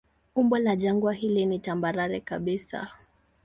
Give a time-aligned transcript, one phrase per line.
[0.35, 2.87] Umbo la jangwa hili ni tambarare kabisa.